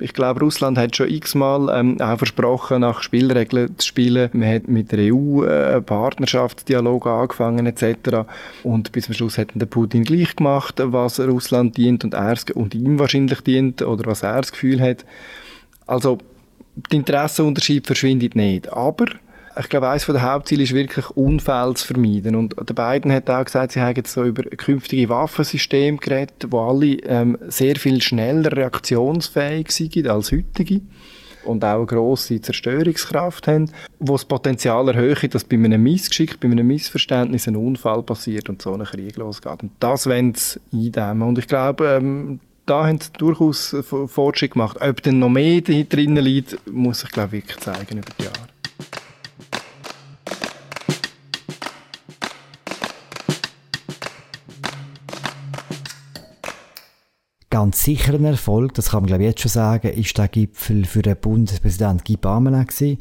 Ich 0.00 0.12
glaube, 0.12 0.40
Russland 0.40 0.78
hat 0.78 0.96
schon 0.96 1.08
x-mal 1.08 1.68
ähm, 1.78 2.00
auch 2.00 2.18
versprochen, 2.18 2.80
nach 2.80 3.02
Spielregeln 3.02 3.78
zu 3.78 3.86
spielen. 3.86 4.30
Man 4.32 4.52
hat 4.52 4.68
mit 4.68 4.92
der 4.92 5.14
EU 5.14 5.44
äh, 5.44 5.74
einen 5.74 5.84
Partnerschaftsdialog 5.84 7.06
angefangen 7.06 7.66
etc. 7.66 8.28
Und 8.62 8.92
bis 8.92 9.06
zum 9.06 9.14
Schluss 9.14 9.38
hat 9.38 9.48
der 9.54 9.66
Putin 9.66 10.04
gleich 10.04 10.36
gemacht, 10.36 10.74
was 10.78 11.20
Russland 11.20 11.76
dient 11.76 12.04
und, 12.04 12.14
er, 12.14 12.36
und 12.54 12.74
ihm 12.74 12.98
wahrscheinlich 12.98 13.40
dient 13.40 13.82
oder 13.82 14.06
was 14.10 14.22
er 14.22 14.36
das 14.36 14.52
Gefühl 14.52 14.80
hat. 14.80 15.04
Also, 15.86 16.18
der 16.90 16.98
Interessenunterschied 16.98 17.86
verschwindet 17.86 18.36
nicht. 18.36 18.72
Aber 18.72 19.06
ich 19.58 19.68
glaube, 19.68 19.88
eines 19.88 20.06
der 20.06 20.22
Hauptziele 20.22 20.62
ist 20.62 20.74
wirklich, 20.74 21.10
Unfälle 21.10 21.74
zu 21.74 21.86
vermeiden. 21.86 22.36
Und 22.36 22.54
der 22.56 22.74
beiden 22.74 23.12
hat 23.12 23.28
auch 23.28 23.44
gesagt, 23.44 23.72
sie 23.72 23.80
haben 23.80 23.96
jetzt 23.96 24.12
so 24.12 24.24
über 24.24 24.44
künftige 24.44 25.08
Waffensysteme 25.08 25.98
geredet, 25.98 26.46
wo 26.50 26.60
alle 26.60 26.94
ähm, 27.04 27.36
sehr 27.48 27.76
viel 27.76 28.00
schneller 28.00 28.52
reaktionsfähig 28.52 29.70
sind 29.70 30.06
als 30.06 30.30
heutige 30.30 30.80
und 31.44 31.64
auch 31.64 31.76
eine 31.76 31.86
grosse 31.86 32.40
Zerstörungskraft 32.40 33.48
haben, 33.48 33.70
wo 33.98 34.12
das 34.12 34.24
Potenzial 34.24 34.88
erhöht, 34.88 35.34
dass 35.34 35.44
bei 35.44 35.56
einem 35.56 35.82
Missgeschick, 35.82 36.38
bei 36.40 36.48
einem 36.48 36.66
Missverständnis 36.66 37.48
ein 37.48 37.56
Unfall 37.56 38.02
passiert 38.02 38.48
und 38.48 38.62
so 38.62 38.74
ein 38.74 38.84
Krieg 38.84 39.16
losgeht. 39.16 39.62
Und 39.62 39.72
das 39.80 40.06
wollen 40.06 40.34
sie 40.34 40.60
eindämmen. 40.72 41.28
Und 41.28 41.38
ich 41.38 41.48
glaube, 41.48 41.98
ähm, 42.00 42.40
da 42.66 42.86
haben 42.86 43.00
sie 43.00 43.10
durchaus 43.16 43.74
Fortschritt 44.06 44.52
gemacht. 44.52 44.76
Ob 44.80 45.02
denn 45.02 45.18
noch 45.18 45.30
mehr 45.30 45.62
drin 45.62 46.16
liegt, 46.16 46.58
muss 46.70 47.02
ich 47.02 47.10
glaube 47.10 47.32
wirklich 47.32 47.58
zeigen 47.58 47.98
über 47.98 48.12
die 48.18 48.24
Jahre. 48.24 48.57
Ganz 57.50 57.82
sicher 57.82 58.14
ein 58.14 58.24
Erfolg, 58.24 58.74
das 58.74 58.90
kann 58.90 59.02
man 59.02 59.08
glaube 59.08 59.22
ich 59.22 59.30
jetzt 59.30 59.40
schon 59.40 59.50
sagen, 59.50 59.88
ist 59.88 60.16
der 60.18 60.28
Gipfel 60.28 60.84
für 60.84 61.02
den 61.02 61.16
Bundespräsident 61.16 62.04
Guy 62.04 62.16
gewesen. 62.16 62.98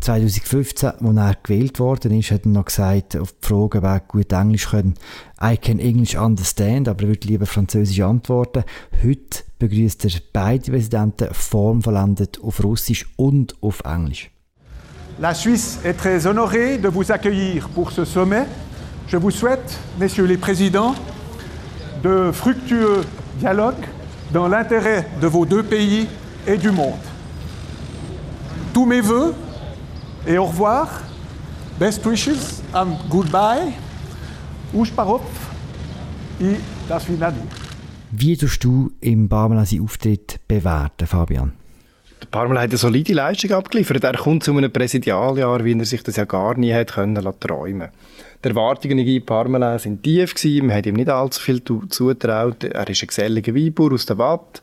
2015, 0.00 0.88
als 0.88 1.16
er 1.16 1.36
gewählt 1.42 1.78
worden 1.78 2.18
ist, 2.18 2.32
hat 2.32 2.44
er 2.44 2.50
noch 2.50 2.64
gesagt, 2.64 3.16
auf 3.16 3.32
die 3.32 3.46
Frage, 3.46 3.82
wer 3.82 4.00
gut 4.00 4.32
Englisch 4.32 4.70
können, 4.70 4.94
I 5.40 5.56
can 5.56 5.78
English 5.78 6.16
understand, 6.16 6.88
aber 6.88 7.04
er 7.04 7.08
würde 7.10 7.28
lieber 7.28 7.46
Französisch 7.46 8.00
antworten. 8.00 8.64
Heute 9.02 9.44
begrüßt 9.60 10.04
er 10.06 10.10
beide 10.32 10.72
Präsidenten 10.72 11.28
formverlandet 11.32 12.40
auf 12.42 12.64
Russisch 12.64 13.06
und 13.16 13.54
auf 13.62 13.82
Englisch. 13.84 14.30
La 15.20 15.34
Suisse 15.34 15.78
est 15.84 15.98
très 15.98 16.26
honorée 16.26 16.78
de 16.78 16.88
vous 16.88 17.12
accueillir 17.12 17.68
pour 17.68 17.92
ce 17.92 18.04
sommet. 18.04 18.46
Je 19.06 19.16
vous 19.18 19.30
souhaite, 19.30 19.78
messieurs 20.00 20.24
les 20.24 20.38
présidents, 20.38 20.94
de 22.02 22.32
fructueux 22.32 23.02
dialogue 23.38 23.84
dans 24.32 24.48
l'intérêt 24.48 25.06
de 25.20 25.26
vos 25.26 25.44
deux 25.44 25.62
pays 25.62 26.08
et 26.46 26.56
du 26.56 26.70
monde. 26.70 26.98
Tous 28.72 28.86
mes 28.86 29.00
voeux 29.00 29.34
et 30.26 30.38
au 30.38 30.46
revoir. 30.46 30.88
Best 31.78 32.04
wishes 32.06 32.62
and 32.74 32.98
goodbye. 33.08 33.72
Usparov 34.74 35.22
i 36.40 36.56
das 36.88 37.04
Vinadi. 37.08 37.40
Wie 38.10 38.36
tust 38.36 38.62
du 38.62 38.92
im 39.00 39.28
Barmela 39.28 39.64
Auftritt 39.80 40.38
bewerten, 40.48 41.06
Fabian? 41.06 41.52
Parmel 42.30 42.58
hat 42.58 42.70
eine 42.70 42.76
solide 42.76 43.12
Leistung 43.12 43.52
abgeliefert. 43.52 44.04
Er 44.04 44.14
kommt 44.14 44.44
zu 44.44 44.56
einem 44.56 44.70
Präsidialjahr, 44.70 45.64
wie 45.64 45.78
er 45.78 45.84
sich 45.84 46.02
das 46.02 46.16
ja 46.16 46.24
gar 46.24 46.56
nie 46.56 46.72
hat 46.72 46.92
können 46.92 47.22
träumen 47.40 47.88
Die 48.44 48.48
Erwartungen 48.48 48.98
in 48.98 49.24
Parmelin 49.24 49.78
sind 49.78 50.02
tief 50.02 50.34
gewesen. 50.34 50.66
Man 50.66 50.76
hat 50.76 50.86
ihm 50.86 50.94
nicht 50.94 51.08
allzu 51.08 51.40
viel 51.40 51.62
zutraut. 51.64 52.64
Er 52.64 52.88
ist 52.88 53.02
ein 53.02 53.06
geselliger 53.08 53.54
Weinbauer 53.54 53.92
aus 53.92 54.06
der 54.06 54.18
Watt 54.18 54.62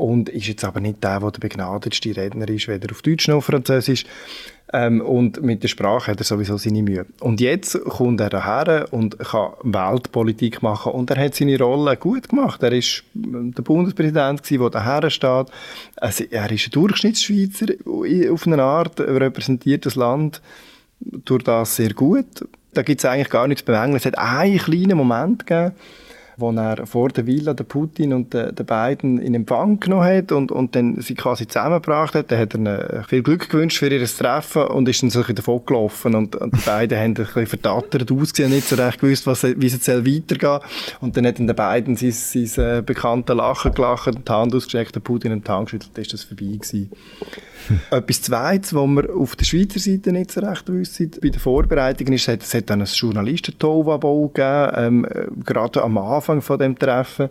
und 0.00 0.30
ist 0.30 0.48
jetzt 0.48 0.64
aber 0.64 0.80
nicht 0.80 1.04
der, 1.04 1.20
der 1.20 1.30
der 1.30 1.40
begnadetste 1.40 2.16
Redner 2.16 2.48
ist, 2.48 2.68
weder 2.68 2.90
auf 2.90 3.02
Deutsch 3.02 3.28
noch 3.28 3.36
auf 3.36 3.44
Französisch. 3.44 4.06
Ähm, 4.72 5.00
und 5.00 5.42
mit 5.42 5.62
der 5.62 5.68
Sprache 5.68 6.12
hat 6.12 6.20
er 6.20 6.24
sowieso 6.24 6.56
seine 6.56 6.82
Mühe. 6.82 7.04
Und 7.20 7.40
jetzt 7.40 7.78
kommt 7.84 8.20
er 8.20 8.30
daher 8.30 8.86
und 8.92 9.18
kann 9.18 9.52
Weltpolitik 9.62 10.62
machen 10.62 10.92
und 10.92 11.10
er 11.10 11.22
hat 11.22 11.34
seine 11.34 11.58
Rolle 11.58 11.96
gut 11.96 12.28
gemacht. 12.28 12.62
Er 12.62 12.72
ist 12.72 13.02
der 13.14 13.62
Bundespräsident 13.62 14.48
der 14.48 14.70
daher 14.70 15.10
steht. 15.10 15.46
Also, 15.96 16.24
er 16.30 16.50
ist 16.50 16.68
ein 16.68 16.70
Durchschnittsschweizer 16.70 17.66
auf 18.32 18.46
eine 18.46 18.62
Art, 18.62 19.00
repräsentiert 19.00 19.86
das 19.86 19.96
Land 19.96 20.40
durch 21.00 21.42
das 21.42 21.76
sehr 21.76 21.92
gut. 21.92 22.46
Da 22.72 22.82
gibt 22.82 23.00
es 23.00 23.04
eigentlich 23.04 23.30
gar 23.30 23.48
nichts 23.48 23.64
zu 23.64 23.66
bemängeln. 23.66 23.96
Es 23.96 24.06
hat 24.06 24.18
einen 24.18 24.58
kleinen 24.58 24.96
Moment 24.96 25.46
gegeben, 25.46 25.74
wo 26.40 26.50
er 26.52 26.86
vor 26.86 27.08
der 27.08 27.26
Villa 27.26 27.54
den 27.54 27.66
Putin 27.66 28.12
und 28.12 28.34
den, 28.34 28.54
den 28.54 28.66
beiden 28.66 29.18
in 29.18 29.34
Empfang 29.34 29.78
genommen 29.80 30.04
hat 30.04 30.32
und, 30.32 30.50
und 30.50 30.74
dann 30.74 31.00
sie 31.00 31.14
quasi 31.14 31.46
zusammengebracht 31.46 32.14
hat. 32.14 32.30
Dann 32.30 32.38
hat 32.38 32.54
er 32.54 33.04
viel 33.04 33.22
Glück 33.22 33.48
gewünscht 33.48 33.78
für 33.78 33.88
ihr 33.88 34.04
Treffen 34.06 34.62
und 34.62 34.88
ist 34.88 35.02
dann 35.02 35.10
so 35.10 35.22
ein 35.22 35.34
davon 35.34 35.64
gelaufen 35.64 36.14
und, 36.14 36.36
und 36.36 36.54
die 36.54 36.66
beiden 36.66 36.98
haben 36.98 37.10
ein 37.10 37.14
bisschen 37.14 37.46
verdattert 37.46 38.10
ausgesehen, 38.10 38.50
nicht 38.50 38.68
so 38.68 38.76
recht 38.76 39.00
gewusst, 39.00 39.26
was, 39.26 39.42
wie 39.42 39.66
es 39.66 39.72
jetzt 39.72 39.88
weitergehen 39.88 40.60
Und 41.00 41.16
dann 41.16 41.26
hat 41.26 41.38
dann 41.38 41.46
die 41.46 41.54
beiden 41.54 41.96
sein, 41.96 42.12
sein 42.12 42.78
äh, 42.78 42.82
bekanntes 42.82 43.36
Lachen 43.36 43.72
gelacht 43.72 44.10
die 44.14 44.32
Hand 44.32 44.54
ausgestreckt, 44.54 44.94
der 44.94 45.00
Putin 45.00 45.32
in 45.32 45.42
den 45.42 45.48
Hand 45.48 45.66
geschüttelt, 45.66 45.96
ist 45.98 46.12
das 46.12 46.24
vorbei 46.24 46.46
gewesen. 46.46 46.90
Etwas 47.90 48.22
Zweites, 48.22 48.74
was 48.74 48.86
wir 48.86 49.14
auf 49.14 49.36
der 49.36 49.44
Schweizer 49.44 49.78
Seite 49.78 50.12
nicht 50.12 50.32
so 50.32 50.40
recht 50.40 50.68
wissen, 50.72 51.10
bei 51.20 51.28
den 51.28 51.40
Vorbereitungen 51.40 52.12
ist, 52.12 52.28
es 52.28 52.54
hat 52.54 52.70
dann 52.70 52.80
ein 52.80 52.86
Journalisten-Tovabau 52.86 54.28
gegeben, 54.28 55.06
ähm, 55.06 55.06
gerade 55.44 55.82
am 55.82 55.98
Anfang 55.98 56.42
von 56.42 56.58
dem 56.58 56.78
Treffen. 56.78 57.28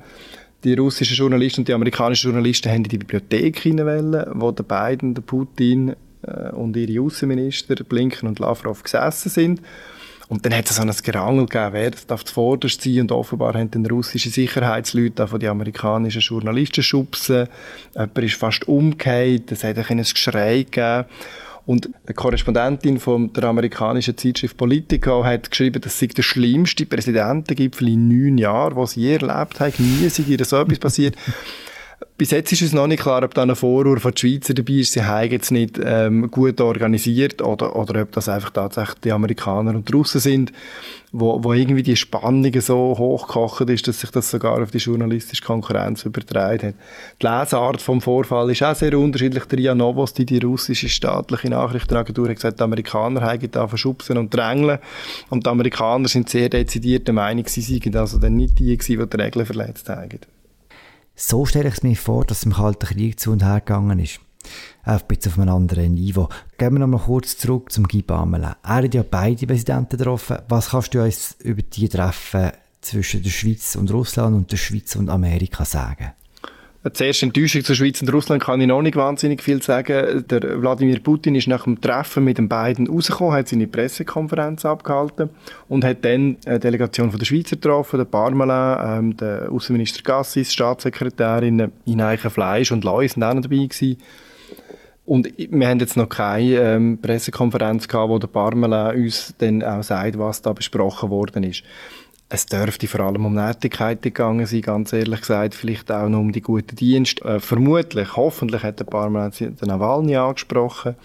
Die 0.64 0.74
russischen 0.74 1.16
Journalisten 1.16 1.62
und 1.62 1.68
die 1.70 1.74
amerikanischen 1.74 2.32
Journalisten 2.32 2.70
haben 2.70 2.84
in 2.84 2.90
die 2.90 2.98
Bibliothek 2.98 3.60
hinein 3.60 4.26
wo 4.34 4.52
der 4.52 4.64
beiden, 4.64 5.14
der 5.14 5.22
Putin 5.22 5.96
äh, 6.22 6.50
und 6.52 6.76
ihre 6.76 7.02
Außenminister 7.02 7.76
Blinken 7.84 8.28
und 8.28 8.40
Lavrov 8.40 8.84
gesessen 8.84 9.30
sind. 9.30 9.62
Und 10.30 10.46
dann 10.46 10.54
hat 10.54 10.70
es 10.70 10.76
so 10.76 10.84
ein 10.84 10.92
Gerangel 11.04 11.48
gegeben, 11.48 11.74
wer 11.74 11.92
darf 12.08 12.24
zuvorderst 12.24 12.84
sein 12.84 13.02
und 13.02 13.12
offenbar 13.12 13.56
haben 13.56 13.72
dann 13.72 13.86
russische 13.88 14.30
Sicherheitsleute 14.30 15.28
von 15.28 15.40
den 15.40 15.50
amerikanischen 15.50 16.22
Journalisten 16.22 16.84
schubsen. 16.84 17.48
Jemand 17.96 18.18
ist 18.20 18.36
fast 18.36 18.68
umgekehrt, 18.68 19.52
es 19.52 19.64
hat 19.64 19.78
ein 19.78 19.98
Geschrei 19.98 20.64
gegeben. 20.64 21.06
Und 21.66 21.90
eine 22.06 22.14
Korrespondentin 22.14 23.00
von 23.00 23.34
der 23.34 23.46
amerikanischen 23.46 24.18
Zeitschrift 24.18 24.56
Politico 24.56 25.24
hat 25.24 25.50
geschrieben, 25.50 25.82
das 25.82 26.00
sei 26.00 26.08
der 26.08 26.24
schlimmste 26.24 26.86
Präsidentengipfel 26.86 27.90
in 27.90 28.08
neun 28.08 28.38
Jahren, 28.38 28.76
was 28.76 28.92
sie 28.92 29.02
je 29.02 29.16
erlebt 29.16 29.60
haben. 29.60 29.74
Nie 30.00 30.10
sei 30.10 30.24
ihr 30.28 30.46
so 30.46 30.58
etwas 30.58 30.80
passiert. 30.80 31.16
Bis 32.18 32.32
jetzt 32.32 32.52
ist 32.52 32.62
es 32.62 32.74
noch 32.74 32.88
nicht 32.88 33.02
klar, 33.02 33.24
ob 33.24 33.34
da 33.34 33.44
ein 33.44 33.56
Vorwurf 33.56 34.02
von 34.02 34.12
den 34.12 34.18
Schweizer 34.18 34.54
dabei 34.54 34.74
ist, 34.74 34.92
sie 34.92 35.04
haben 35.04 35.32
jetzt 35.32 35.52
nicht 35.52 35.80
ähm, 35.82 36.30
gut 36.30 36.60
organisiert 36.60 37.42
oder, 37.42 37.76
oder 37.76 38.02
ob 38.02 38.12
das 38.12 38.28
einfach 38.28 38.50
tatsächlich 38.50 39.00
die 39.00 39.12
Amerikaner 39.14 39.72
und 39.72 39.88
die 39.88 39.94
Russen 39.94 40.20
sind, 40.20 40.52
wo, 41.12 41.44
wo 41.44 41.54
irgendwie 41.54 41.84
die 41.84 41.96
Spannungen 41.96 42.60
so 42.62 42.96
hochgekocht 42.98 43.70
ist, 43.70 43.88
dass 43.88 44.02
sich 44.02 44.12
das 44.12 44.30
sogar 44.30 44.62
auf 44.62 44.72
die 44.72 44.78
journalistische 44.78 45.44
Konkurrenz 45.44 46.04
übertragen 46.04 46.70
hat. 46.70 46.76
Die 47.22 47.26
Lesart 47.26 47.82
vom 47.82 48.02
Vorfall 48.02 48.50
ist 48.52 48.64
auch 48.64 48.76
sehr 48.76 48.98
unterschiedlich. 48.98 49.46
Der 49.46 49.58
Ria 49.58 49.76
Novosti, 49.76 50.26
die 50.26 50.40
russische 50.40 50.90
staatliche 50.90 51.50
Nachrichtenagentur, 51.50 52.30
hat 52.30 52.36
gesagt, 52.36 52.60
die 52.60 52.64
Amerikaner 52.64 53.22
haben 53.22 53.52
da 53.52 53.68
verschubsen 53.68 54.18
und 54.18 54.34
drängeln 54.34 54.80
und 55.30 55.46
die 55.46 55.50
Amerikaner 55.50 56.08
sind 56.08 56.30
sehr 56.30 56.50
dezidiert 56.50 57.08
der 57.08 57.14
Meinung, 57.14 57.46
sie 57.48 57.62
seien 57.62 57.96
also 57.96 58.20
dann 58.20 58.36
nicht 58.36 58.60
die 58.60 58.78
die 58.78 58.98
die 58.98 59.16
Regeln 59.18 59.46
verletzt 59.46 59.90
haben. 59.90 60.20
So 61.22 61.46
stelle 61.46 61.68
ich 61.68 61.76
es 61.76 61.84
mir 61.84 61.98
vor, 61.98 62.24
dass 62.24 62.38
es 62.38 62.46
im 62.46 62.54
Kalten 62.54 62.86
Krieg 62.86 63.20
zu 63.20 63.32
und 63.32 63.44
her 63.44 63.60
gegangen 63.60 64.00
ist. 64.00 64.22
Auf 64.86 65.02
ein 65.02 65.08
bisschen 65.10 65.34
auf 65.34 65.38
einem 65.38 65.54
anderen 65.54 65.94
Niveau. 65.94 66.30
Gehen 66.58 66.72
wir 66.72 66.80
noch 66.80 66.88
mal 66.88 66.98
kurz 66.98 67.38
zurück 67.38 67.74
zum 67.74 67.90
Guy 67.90 68.02
Parmelin. 68.02 68.56
Er 68.64 68.76
hat 68.76 68.94
ja 68.94 69.04
beide 69.04 69.46
Präsidenten 69.46 69.98
getroffen. 69.98 70.38
Was 70.48 70.70
kannst 70.70 70.94
du 70.94 71.04
uns 71.04 71.36
über 71.40 71.62
die 71.62 71.90
Treffen 71.90 72.52
zwischen 72.80 73.22
der 73.22 73.32
Schweiz 73.32 73.76
und 73.76 73.92
Russland 73.92 74.34
und 74.34 74.50
der 74.50 74.58
Schweiz 74.58 74.96
und 74.96 75.10
Amerika 75.10 75.66
sagen? 75.66 76.14
Zuerst 76.94 77.24
Enttäuschung 77.24 77.66
zur 77.66 77.76
Schweiz 77.76 78.02
und 78.02 78.14
Russland 78.14 78.42
kann 78.42 78.62
ich 78.62 78.68
noch 78.68 78.82
nicht 78.82 78.96
wahnsinnig 78.96 79.44
viel 79.44 79.62
sagen. 79.62 80.24
Der 80.30 80.62
Wladimir 80.62 81.02
Putin 81.02 81.36
ist 81.36 81.50
nach 81.50 81.66
dem 81.66 81.82
Treffen 81.82 82.24
mit 82.24 82.38
den 82.38 82.48
beiden 82.48 82.88
rausgekommen, 82.88 83.34
hat 83.34 83.50
seine 83.50 83.68
Pressekonferenz 83.68 84.64
abgehalten 84.64 85.30
und 85.68 85.84
hat 85.84 86.06
dann 86.06 86.38
eine 86.46 86.58
Delegation 86.60 87.10
von 87.10 87.20
der 87.20 87.26
Schweiz 87.26 87.50
getroffen, 87.50 87.98
der 87.98 88.06
Parmelin, 88.06 88.78
ähm, 88.82 89.18
der 89.18 89.52
Außenminister 89.52 90.04
Gassis, 90.04 90.54
Staatssekretärin 90.54 91.70
Ineichen 91.86 92.32
Fleisch 92.32 92.72
und 92.72 92.86
Lois 92.86 93.12
sind 93.12 93.24
auch 93.24 93.34
dabei 93.34 93.58
gewesen. 93.58 93.98
Und 95.06 95.28
wir 95.38 95.68
haben 95.68 95.80
jetzt 95.80 95.98
noch 95.98 96.08
keine 96.08 96.56
ähm, 96.60 97.00
Pressekonferenz 97.02 97.90
gehabt, 97.90 98.10
wo 98.10 98.20
der 98.20 98.28
Parmelin 98.28 99.04
uns 99.04 99.34
dann 99.40 99.64
auch 99.64 99.84
sagt, 99.84 100.18
was 100.18 100.42
da 100.42 100.54
besprochen 100.54 101.10
worden 101.10 101.44
ist. 101.44 101.64
Es 102.32 102.46
dürfte 102.46 102.88
vor 102.88 103.00
allem 103.00 103.26
um 103.26 103.34
Nettigkeiten 103.34 104.04
gegangen 104.04 104.46
sein, 104.46 104.62
ganz 104.62 104.94
ehrlich 104.94 105.22
gesagt, 105.22 105.56
vielleicht 105.56 105.92
auch 105.92 106.08
noch 106.08 106.20
um 106.20 106.32
die 106.32 106.42
guten 106.42 106.76
Dienste. 106.76 107.26
Äh, 107.26 107.40
vermutlich, 107.40 108.16
hoffentlich 108.16 108.62
hat 108.62 108.88
paar 108.88 109.10
Mal 109.10 109.32
den 109.32 109.56
Nawalny 109.62 110.16
angesprochen. 110.16 110.96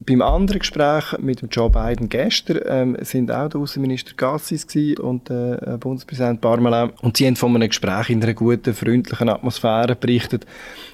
Beim 0.00 0.22
anderen 0.22 0.60
Gespräch 0.60 1.18
mit 1.18 1.42
dem 1.42 1.48
Joe 1.48 1.70
Biden 1.70 2.08
gestern 2.08 2.60
ähm, 2.66 2.96
sind 3.00 3.30
auch 3.30 3.48
der 3.48 3.60
Außenminister 3.60 4.12
Gassis 4.16 4.66
und 4.98 5.28
der 5.28 5.74
äh, 5.74 5.76
Bundespräsident 5.76 6.40
Parmelin 6.40 6.90
und 7.00 7.16
sie 7.16 7.26
haben 7.26 7.36
von 7.36 7.54
einem 7.54 7.68
Gespräch 7.68 8.10
in 8.10 8.22
einer 8.22 8.34
guten, 8.34 8.74
freundlichen 8.74 9.28
Atmosphäre 9.28 9.96
berichtet. 9.96 10.46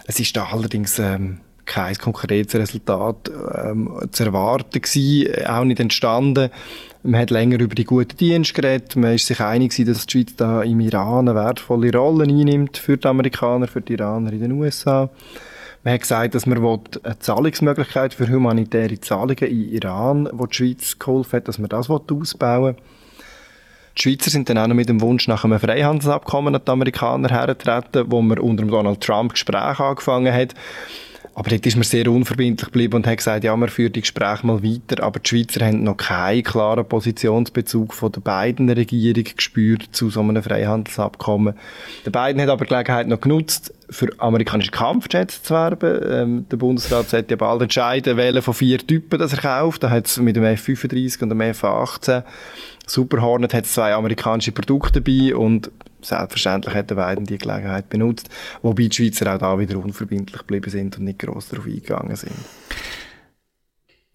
Es 0.07 0.21
ist 0.21 0.37
da 0.37 0.45
allerdings 0.45 0.99
ähm, 0.99 1.41
kein 1.67 1.97
konkretes 1.97 2.55
Resultat 2.59 3.31
ähm, 3.63 3.91
zu 4.11 4.25
erwarten 4.25 4.81
gewesen, 4.81 5.47
auch 5.47 5.65
nicht 5.65 5.81
entstanden. 5.81 6.51
Man 7.07 7.21
hat 7.21 7.29
länger 7.29 7.61
über 7.61 7.75
die 7.75 7.85
guten 7.85 8.17
Dienste 8.17 8.55
geredet. 8.55 8.97
Man 8.97 9.13
ist 9.15 9.27
sich 9.27 9.39
einig 9.39 9.77
dass 9.77 10.07
die 10.07 10.11
Schweiz 10.11 10.37
da 10.37 10.63
im 10.63 10.81
Iran 10.81 11.29
eine 11.29 11.39
wertvolle 11.39 11.93
Rolle 11.93 12.25
einnimmt 12.25 12.79
für 12.79 12.97
die 12.97 13.07
Amerikaner, 13.07 13.69
für 13.69 13.83
die 13.83 13.93
Iraner 13.93 14.33
in 14.33 14.41
den 14.41 14.53
USA. 14.53 15.11
Man 15.83 15.93
hat 15.93 16.01
gesagt, 16.01 16.35
dass 16.35 16.47
man 16.47 16.57
eine 16.57 17.19
Zahlungsmöglichkeit 17.19 18.15
für 18.15 18.27
humanitäre 18.27 18.99
Zahlungen 19.01 19.45
in 19.45 19.69
Iran, 19.69 20.31
wo 20.33 20.47
die 20.47 20.55
Schweiz 20.55 20.99
geholfen 20.99 21.37
hat, 21.37 21.49
dass 21.49 21.59
man 21.59 21.69
das 21.69 21.91
ausbauen 21.91 22.75
will. 22.75 22.83
Die 23.99 24.03
Schweizer 24.03 24.31
sind 24.31 24.49
dann 24.49 24.57
auch 24.57 24.67
noch 24.67 24.75
mit 24.75 24.89
dem 24.89 25.03
Wunsch 25.03 25.29
nach 25.29 25.45
einem 25.45 25.61
Freihandelsabkommen 25.61 26.55
an 26.55 26.63
die 26.67 26.71
Amerikaner 26.73 27.29
hergetreten, 27.29 28.07
wo 28.09 28.23
man 28.23 28.39
unter 28.39 28.65
Donald 28.65 29.03
Trump 29.03 29.33
Gespräche 29.33 29.85
angefangen 29.85 30.33
hat. 30.33 30.55
Aber 31.37 31.51
dort 31.51 31.67
ist 31.67 31.75
man 31.77 31.83
sehr 31.83 32.09
unverbindlich 32.11 32.67
geblieben 32.67 32.95
und 32.95 33.07
hat 33.07 33.17
gesagt, 33.17 33.45
ja, 33.45 33.57
wir 33.57 33.69
führen 33.69 33.93
die 33.93 34.03
Gespräche 34.03 34.47
mal 34.47 34.63
weiter. 34.63 35.03
Aber 35.03 35.19
die 35.19 35.29
Schweizer 35.29 35.67
haben 35.67 35.83
noch 35.83 35.97
keinen 35.97 36.45
klaren 36.45 36.87
Positionsbezug 36.87 37.93
von 37.93 38.13
den 38.13 38.23
beiden 38.23 38.71
Regierungen 38.71 39.35
gespürt 39.37 39.89
zu 39.93 40.11
so 40.11 40.21
einem 40.21 40.43
Freihandelsabkommen. 40.43 41.55
Der 42.05 42.11
beiden 42.13 42.41
hat 42.41 42.49
aber 42.49 42.65
die 42.65 42.69
Gelegenheit 42.69 43.09
noch 43.09 43.21
genutzt, 43.21 43.75
für 43.91 44.09
amerikanische 44.19 44.71
Kampfjets 44.71 45.43
zu 45.43 45.55
werben. 45.55 46.01
Ähm, 46.09 46.47
der 46.51 46.57
Bundesrat 46.57 47.11
sollte 47.11 47.33
ja 47.33 47.37
bald 47.37 47.63
entscheiden, 47.63 48.17
welche 48.17 48.43
von 48.43 48.55
vier 48.55 48.79
Typen 48.79 49.19
das 49.19 49.33
er 49.33 49.41
kauft. 49.41 49.83
Da 49.83 49.91
hat 49.91 50.07
es 50.07 50.19
mit 50.19 50.37
dem 50.37 50.45
F-35 50.45 51.23
und 51.23 51.31
dem 51.31 51.41
F-18 51.41 52.23
Super 52.87 53.23
Hornet 53.23 53.55
hat 53.55 53.67
zwei 53.67 53.95
amerikanische 53.95 54.53
Produkte 54.53 55.01
dabei 55.01 55.35
und 55.35 55.71
selbstverständlich 56.05 56.75
hat 56.75 56.91
der 56.91 56.97
Weiden 56.97 57.25
die 57.25 57.39
Gelegenheit 57.39 57.89
benutzt, 57.89 58.29
wobei 58.63 58.89
die 58.89 58.95
Schweizer 58.95 59.35
auch 59.35 59.39
da 59.39 59.59
wieder 59.59 59.79
unverbindlich 59.79 60.39
geblieben 60.39 60.71
sind 60.71 60.99
und 60.99 61.05
nicht 61.05 61.19
gross 61.19 61.49
darauf 61.49 61.67
eingegangen 61.67 62.17
sind. 62.17 62.33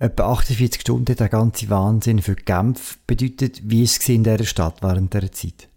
Etwa 0.02 0.32
48 0.32 0.82
Stunden 0.82 1.16
der 1.16 1.28
ganze 1.28 1.70
Wahnsinn 1.70 2.22
für 2.22 2.36
Genf 2.36 3.00
bedeutet, 3.06 3.62
wie 3.66 3.84
es 3.84 4.08
in 4.08 4.24
dieser 4.24 4.46
Stadt 4.46 4.82
während 4.82 5.14
dieser 5.14 5.32
Zeit? 5.32 5.68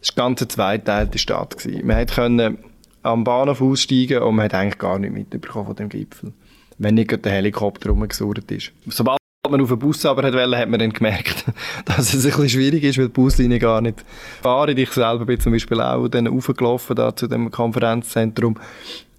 Es 0.00 0.16
war 0.16 0.26
eine 0.26 0.34
ganz 0.34 0.52
zweiteilte 0.52 1.18
Stadt. 1.18 1.56
Man 1.82 2.06
konnte 2.06 2.56
am 3.02 3.24
Bahnhof 3.24 3.60
aussteigen 3.60 4.22
und 4.22 4.36
man 4.36 4.46
hat 4.46 4.54
eigentlich 4.54 4.78
gar 4.78 4.98
nichts 4.98 5.14
mitbekommen 5.14 5.66
von 5.66 5.76
dem 5.76 5.88
Gipfel. 5.90 6.32
Wenn 6.78 6.94
nicht 6.94 7.24
der 7.24 7.32
Helikopter 7.32 7.90
rumgesurrt 7.90 8.50
ist. 8.50 8.72
Sobald 8.86 9.19
man 9.50 9.60
auf 9.60 9.68
den 9.68 9.78
Bus 9.78 10.04
aber 10.06 10.22
hat 10.22 10.34
wollen, 10.34 10.56
hat 10.56 10.68
man 10.68 10.80
dann 10.80 10.92
gemerkt, 10.92 11.44
dass 11.84 12.14
es 12.14 12.24
ein 12.24 12.30
bisschen 12.30 12.48
schwierig 12.48 12.84
ist, 12.84 12.98
weil 12.98 13.06
die 13.06 13.12
Buslinie 13.12 13.58
gar 13.58 13.80
nicht 13.80 14.04
fahren. 14.42 14.76
Ich 14.76 14.90
selber 14.90 15.24
bin 15.24 15.40
zum 15.40 15.52
Beispiel 15.52 15.80
auch 15.80 16.08
dann 16.08 16.26
raufgelaufen 16.26 16.96
da 16.96 17.14
zu 17.14 17.26
dem 17.26 17.50
Konferenzzentrum. 17.50 18.56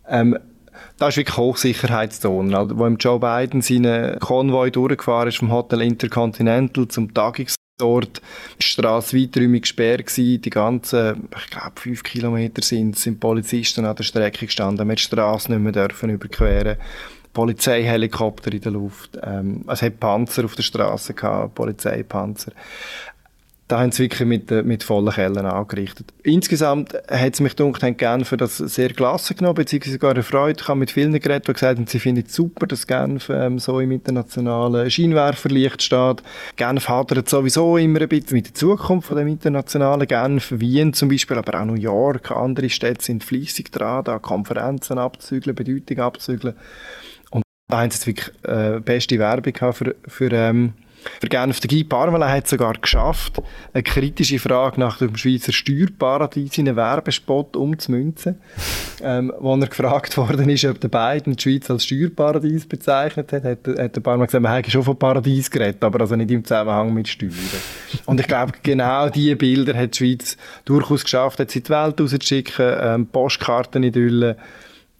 Ähm, 0.07 0.38
da 0.97 1.07
ist 1.07 1.17
wirklich 1.17 1.38
Hochsicherheitszone. 1.38 2.55
Also, 2.55 2.77
wo 2.77 2.88
Joe 2.88 3.19
Biden 3.19 3.61
seinen 3.61 4.19
Konvoi 4.19 4.69
durchgefahren 4.69 5.29
ist 5.29 5.38
vom 5.38 5.51
Hotel 5.51 5.81
Intercontinental 5.81 6.88
zum 6.88 7.11
Tagungsort, 7.13 8.21
die 8.59 8.63
Straße 8.63 9.17
weiträumig 9.17 9.63
gesperrt 9.63 10.05
gewesen. 10.05 10.41
Die 10.41 10.50
ganzen, 10.50 11.27
ich 11.35 11.50
glaube, 11.50 11.71
fünf 11.75 12.03
Kilometer 12.03 12.61
sind, 12.61 12.97
sind 13.00 13.19
Polizisten 13.19 13.85
an 13.85 13.95
der 13.95 14.03
Strecke 14.03 14.45
gestanden. 14.45 14.85
Man 14.85 14.95
die 14.95 15.01
Straße 15.01 15.51
nicht 15.51 15.61
mehr 15.61 15.71
dürfen 15.71 16.11
überqueren. 16.11 16.77
Polizeihelikopter 17.33 18.51
in 18.53 18.61
der 18.61 18.71
Luft. 18.71 19.17
Ähm, 19.23 19.63
es 19.67 19.81
hat 19.81 20.00
Panzer 20.00 20.45
auf 20.45 20.55
der 20.55 20.63
Straße 20.63 21.13
gehabt, 21.13 21.55
Polizeipanzer. 21.55 22.51
Da 23.71 23.79
haben 23.79 23.93
sie 23.93 24.03
wirklich 24.03 24.27
mit, 24.27 24.51
äh, 24.51 24.63
mit 24.63 24.83
vollen 24.83 25.13
Kellen 25.13 25.45
angerichtet. 25.45 26.07
Insgesamt 26.23 26.93
hat 26.93 27.33
es 27.33 27.39
mich 27.39 27.55
gedacht, 27.55 27.81
haben 27.81 27.95
Genf 27.95 28.35
das 28.38 28.57
sehr 28.57 28.89
gelassen 28.89 29.38
genommen, 29.38 29.55
beziehungsweise 29.55 29.93
sogar 29.93 30.13
erfreut. 30.13 30.59
Ich 30.59 30.67
habe 30.67 30.77
mit 30.77 30.91
vielen 30.91 31.13
geredet, 31.13 31.47
die 31.47 31.53
gesagt 31.53 31.77
haben, 31.77 31.88
sie 31.88 32.00
finden 32.00 32.25
es 32.27 32.35
super, 32.35 32.67
dass 32.67 32.85
Genf 32.85 33.29
ähm, 33.29 33.59
so 33.59 33.79
im 33.79 33.91
internationalen 33.91 34.91
Scheinwerferlicht 34.91 35.81
steht. 35.81 36.21
Genf 36.57 36.89
hadert 36.89 37.29
sowieso 37.29 37.77
immer 37.77 38.01
ein 38.01 38.09
bisschen 38.09 38.35
mit 38.35 38.47
der 38.47 38.53
Zukunft 38.55 39.07
von 39.07 39.15
dem 39.15 39.29
internationalen 39.29 40.05
Genf. 40.05 40.51
Wien 40.51 40.91
zum 40.91 41.07
Beispiel, 41.07 41.38
aber 41.38 41.61
auch 41.61 41.65
New 41.65 41.75
York, 41.75 42.29
andere 42.31 42.69
Städte 42.69 43.05
sind 43.05 43.23
fließig 43.23 43.71
dran, 43.71 44.03
da 44.03 44.19
Konferenzen 44.19 44.97
abzügeln, 44.97 45.55
Bedeutung 45.55 46.00
abzügeln. 46.00 46.55
Da 47.71 47.79
haben 47.79 47.89
sie 47.89 48.05
wirklich 48.05 48.31
äh, 48.43 48.81
beste 48.81 49.17
Werbung 49.17 49.53
für, 49.73 49.95
für, 50.05 50.31
ähm, 50.31 50.73
für 51.21 51.27
Genf. 51.27 51.61
Der 51.61 51.69
Guy 51.69 51.85
Parmelin 51.85 52.27
hat 52.27 52.43
es 52.43 52.49
sogar 52.49 52.73
geschafft, 52.73 53.41
eine 53.73 53.81
kritische 53.81 54.39
Frage 54.39 54.77
nach 54.77 54.97
dem 54.97 55.15
Schweizer 55.15 55.53
Steuerparadies 55.53 56.57
in 56.57 56.67
einen 56.67 56.75
Werbespot 56.75 57.55
umzumünzen, 57.55 58.35
ähm, 59.01 59.31
wo 59.39 59.55
er 59.55 59.67
gefragt 59.67 60.17
worden 60.17 60.49
ist, 60.49 60.65
ob 60.65 60.81
der 60.81 60.89
Biden 60.89 61.37
die 61.37 61.41
Schweiz 61.41 61.71
als 61.71 61.85
Steuerparadies 61.85 62.67
bezeichnet 62.67 63.31
hat, 63.31 63.45
hat, 63.45 63.65
hat 63.65 63.95
der 63.95 64.01
Parmelin 64.01 64.27
gesagt, 64.27 64.43
man 64.43 64.53
hätte 64.53 64.69
schon 64.69 64.83
von 64.83 64.99
Paradies 64.99 65.49
geredet, 65.49 65.81
aber 65.81 66.01
also 66.01 66.17
nicht 66.17 66.29
im 66.29 66.43
Zusammenhang 66.43 66.93
mit 66.93 67.07
Steuern. 67.07 67.31
Und 68.05 68.19
ich 68.19 68.27
glaube, 68.27 68.51
genau 68.61 69.07
diese 69.07 69.37
Bilder 69.37 69.77
hat 69.77 69.93
die 69.93 69.97
Schweiz 69.97 70.35
durchaus 70.65 71.05
geschafft, 71.05 71.39
hat 71.39 71.51
sie 71.51 71.63
die 71.63 71.69
Welt 71.69 72.01
rauszuschicken, 72.01 72.75
ähm, 72.81 73.07
Postkarten 73.07 73.81
in 73.81 73.89
Idyllen, 73.89 74.35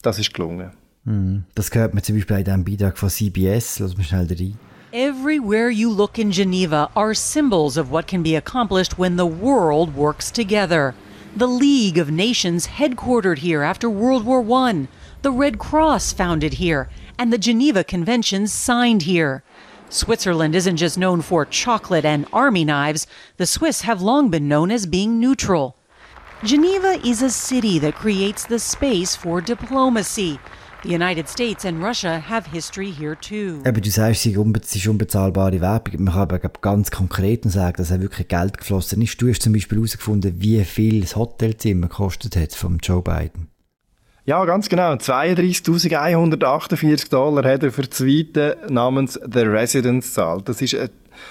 das 0.02 0.20
ist 0.20 0.34
gelungen. 0.34 0.72
Mhm. 1.06 1.46
Das 1.56 1.70
zum 1.70 2.16
Beispiel 2.16 2.44
diesem 2.44 2.64
Beitrag 2.64 2.98
von 2.98 3.10
CBS. 3.10 3.80
Lass 3.80 3.94
schnell 4.06 4.28
rein. 4.30 4.58
Everywhere 4.94 5.70
you 5.70 5.90
look 5.90 6.20
in 6.20 6.32
Geneva 6.32 6.90
are 6.96 7.16
symbols 7.16 7.78
of 7.78 7.90
what 7.92 8.08
can 8.08 8.22
be 8.22 8.36
accomplished 8.36 9.00
when 9.00 9.16
the 9.16 9.26
world 9.26 9.96
works 9.96 10.30
together. 10.30 10.94
The 11.36 11.48
League 11.48 11.98
of 11.98 12.12
Nations 12.12 12.68
headquartered 12.78 13.38
here 13.38 13.64
after 13.64 13.90
World 13.90 14.26
War 14.26 14.44
I, 14.68 14.88
the 15.22 15.32
Red 15.32 15.58
Cross 15.60 16.12
founded 16.14 16.56
here, 16.56 16.90
and 17.18 17.32
the 17.32 17.38
Geneva 17.38 17.86
Conventions 17.86 18.52
signed 18.52 19.04
here. 19.04 19.44
Switzerland 19.90 20.56
isn't 20.56 20.76
just 20.76 20.98
known 20.98 21.22
for 21.22 21.46
chocolate 21.46 22.04
and 22.04 22.26
army 22.34 22.66
knives, 22.66 23.08
the 23.38 23.46
Swiss 23.46 23.82
have 23.82 24.02
long 24.02 24.30
been 24.30 24.50
known 24.50 24.72
as 24.72 24.86
being 24.86 25.22
neutral. 25.22 25.78
Geneva 26.44 27.00
is 27.06 27.22
a 27.22 27.30
city 27.30 27.80
that 27.80 27.96
creates 27.96 28.46
the 28.46 28.60
space 28.60 29.16
for 29.16 29.40
diplomacy. 29.40 30.38
The 30.84 30.96
United 30.96 31.30
States 31.30 31.64
and 31.64 31.84
Russia 31.84 32.24
have 32.28 32.50
history 32.50 32.92
here 32.92 33.16
too. 33.16 33.62
Eben, 33.64 33.82
du 33.82 33.90
sagst, 33.92 34.26
es 34.26 34.76
ist 34.76 34.88
unbezahlbare 34.88 35.62
Werbung. 35.62 36.06
Man 36.06 36.14
kann 36.14 36.24
aber 36.24 36.40
ganz 36.40 36.90
konkret 36.90 37.44
sagen, 37.44 37.78
dass 37.78 37.92
er 37.92 38.02
wirklich 38.02 38.28
Geld 38.28 38.58
geflossen 38.58 39.00
ist. 39.04 39.22
Du 39.22 39.30
hast 39.30 39.44
zum 39.44 39.54
Beispiel 39.54 39.78
herausgefunden, 39.78 40.42
wie 40.42 40.66
viel 40.66 41.02
das 41.02 41.16
Hotelzimmer 41.16 41.88
gekostet 41.88 42.36
hat 42.36 42.56
vom 42.56 42.80
Joe 42.82 43.04
Biden. 43.04 43.50
Ja, 44.26 44.44
ganz 44.46 44.70
genau. 44.70 44.94
32.148 44.94 47.12
Dollar 47.12 47.48
hat 47.52 47.62
er 47.62 47.72
für 47.72 47.84
die 47.84 47.96
Suite 47.96 48.58
namens 48.70 49.20
The 49.32 49.42
Residence 49.42 50.14
zahlt. 50.14 50.50
Das 50.50 50.64
ist 50.64 50.74
eine 50.74 50.90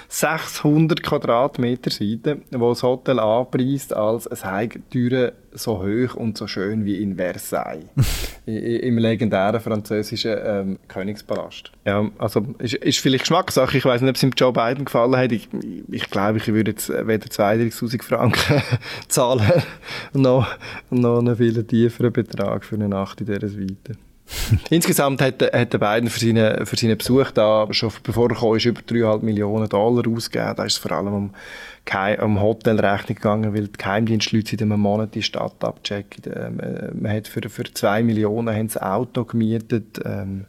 600 0.08 1.02
Quadratmeter 1.02 1.90
Seite, 1.90 2.42
wo 2.52 2.68
das 2.68 2.84
Hotel 2.84 3.18
anpreist 3.18 3.92
als 3.94 4.26
es 4.26 4.44
Heigtüre 4.44 5.32
so 5.52 5.82
hoch 5.82 6.14
und 6.14 6.38
so 6.38 6.46
schön 6.46 6.84
wie 6.84 7.02
in 7.02 7.16
Versailles, 7.16 7.86
im 8.46 8.98
legendären 8.98 9.60
französischen 9.60 10.36
ähm, 10.42 10.78
Königspalast. 10.88 11.72
Ja, 11.84 12.08
also 12.18 12.46
ist, 12.58 12.74
ist 12.74 12.98
vielleicht 12.98 13.24
Geschmackssache. 13.24 13.76
Ich 13.76 13.84
weiß 13.84 14.00
nicht, 14.00 14.10
ob 14.10 14.16
es 14.16 14.22
ihm 14.22 14.32
Joe 14.36 14.52
Biden 14.52 14.84
gefallen 14.84 15.16
hat. 15.16 15.32
Ich, 15.32 15.48
ich 15.90 16.10
glaube, 16.10 16.38
ich 16.38 16.48
würde 16.48 16.72
jetzt 16.72 16.88
weder 16.88 17.26
32.000 17.26 18.02
Franken 18.02 18.62
zahlen 19.08 19.62
noch, 20.12 20.48
noch 20.90 21.18
einen 21.18 21.36
viel 21.36 21.62
tieferen 21.64 22.12
Betrag 22.12 22.64
für 22.64 22.76
eine 22.76 22.88
Nacht 22.88 23.20
in 23.20 23.26
dieser 23.26 23.48
Suite. 23.48 23.96
Insgesamt 24.70 25.20
hat, 25.20 25.42
hat 25.42 25.72
der 25.72 25.78
Biden 25.78 26.08
für 26.08 26.20
seinen, 26.20 26.66
für 26.66 26.76
seinen 26.76 26.96
Besuch 26.96 27.30
da, 27.32 27.66
schon 27.70 27.92
bevor 28.02 28.30
er 28.30 28.36
kam, 28.36 28.56
ist 28.56 28.64
über 28.64 28.80
3,5 28.80 29.22
Millionen 29.22 29.68
Dollar 29.68 30.06
ausgegeben. 30.06 30.54
Da 30.56 30.64
ist 30.64 30.74
es 30.74 30.78
vor 30.78 30.92
allem 30.92 31.12
um, 31.12 31.30
um 32.22 32.40
Hotelrechnung 32.40 33.16
gegangen, 33.16 33.54
weil 33.54 33.68
die 33.68 33.78
Geheimdienstleute 33.78 34.56
in 34.56 34.72
einem 34.72 34.80
Monat 34.80 35.14
die 35.14 35.22
Stadt 35.22 35.62
abchecken. 35.64 36.32
Ähm, 36.34 36.60
äh, 36.60 36.90
man 36.94 37.12
hat 37.12 37.28
für, 37.28 37.48
für 37.48 37.64
2 37.64 38.02
Millionen 38.02 38.48
ein 38.48 38.76
Auto 38.76 39.24
gemietet. 39.24 40.00
Ähm, 40.04 40.46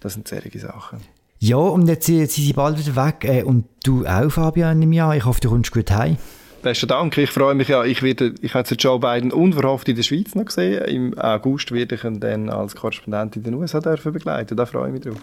das 0.00 0.14
sind 0.14 0.28
solche 0.28 0.58
Sachen. 0.58 1.00
Ja, 1.38 1.56
und 1.56 1.86
jetzt, 1.88 2.08
jetzt 2.08 2.34
sind 2.34 2.44
sie 2.44 2.52
bald 2.52 2.78
wieder 2.78 2.96
weg. 2.96 3.24
Äh, 3.24 3.42
und 3.42 3.66
du 3.84 4.06
auch, 4.06 4.30
Fabian, 4.30 4.80
im 4.80 4.92
Jahr. 4.92 5.16
Ich 5.16 5.24
hoffe, 5.24 5.40
du 5.40 5.50
kommst 5.50 5.72
gut 5.72 5.90
heim. 5.90 6.16
Besten 6.62 6.88
Dank. 6.88 7.16
Ich 7.18 7.30
freue 7.30 7.54
mich 7.54 7.68
ja. 7.68 7.84
Ich 7.84 8.02
werde, 8.02 8.34
ich 8.40 8.54
habe 8.54 8.68
jetzt 8.68 8.82
Joe 8.82 8.98
Biden 8.98 9.32
unverhofft 9.32 9.88
in 9.88 9.96
der 9.96 10.02
Schweiz 10.02 10.34
noch 10.34 10.46
gesehen. 10.46 10.84
Im 10.84 11.18
August 11.18 11.70
werde 11.72 11.94
ich 11.94 12.04
ihn 12.04 12.20
dann 12.20 12.50
als 12.50 12.74
Korrespondent 12.74 13.36
in 13.36 13.44
den 13.44 13.54
USA 13.54 13.80
dürfen 13.80 14.12
begleiten. 14.12 14.56
Da 14.56 14.66
freue 14.66 14.88
ich 14.88 14.92
mich 14.94 15.02
drauf. 15.02 15.22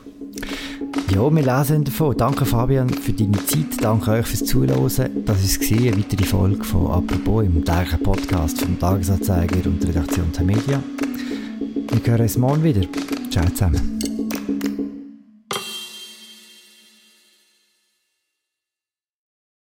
Ja, 1.14 1.36
wir 1.36 1.44
lesen 1.44 1.84
davon. 1.84 2.18
Danke 2.18 2.46
Fabian 2.46 2.90
für 2.90 3.14
deine 3.14 3.46
Zeit. 3.46 3.82
Danke 3.82 4.12
euch 4.12 4.26
fürs 4.26 4.46
Zuhören. 4.46 4.84
Das 4.86 5.00
war 5.00 5.06
eine 5.06 5.98
weitere 5.98 6.26
Folge 6.26 6.64
von 6.64 6.88
«Apropos» 6.88 7.46
im 7.46 7.64
täglichen 7.64 8.02
Podcast 8.02 8.62
vom 8.62 8.80
Tagesanzeiger 8.80 9.66
und 9.66 9.84
der 9.84 9.90
Redaktion 9.90 10.32
der 10.32 10.44
Media. 10.44 10.82
Wir 11.92 12.12
hören 12.12 12.22
uns 12.22 12.38
morgen 12.38 12.64
wieder. 12.64 12.82
Ciao 13.30 13.46
zusammen. 13.50 14.03